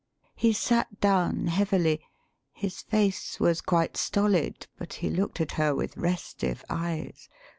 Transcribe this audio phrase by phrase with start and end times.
[0.33, 2.01] [He sat down heavily;
[2.53, 7.29] his face was quite stolid, but he looked at her with restive eyes.